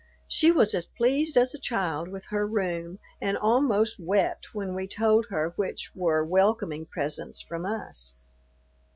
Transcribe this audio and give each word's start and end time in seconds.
She 0.27 0.49
was 0.51 0.73
as 0.73 0.87
pleased 0.87 1.37
as 1.37 1.53
a 1.53 1.59
child 1.59 2.07
with 2.07 2.25
her 2.33 2.47
room, 2.47 2.97
and 3.21 3.37
almost 3.37 3.99
wept 3.99 4.51
when 4.51 4.73
we 4.73 4.87
told 4.87 5.27
her 5.29 5.53
which 5.57 5.91
were 5.95 6.25
"welcoming 6.25 6.87
presents" 6.87 7.39
from 7.39 7.67
us. 7.67 8.15